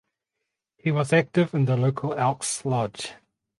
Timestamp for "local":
1.77-2.15